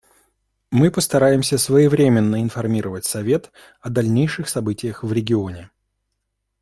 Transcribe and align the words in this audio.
Мы 0.71 0.89
постараемся 0.89 1.59
своевременно 1.59 2.41
информировать 2.41 3.05
Совет 3.05 3.51
о 3.81 3.91
дальнейших 3.91 4.49
событиях 4.49 5.03
в 5.03 5.13
регионе. 5.13 5.69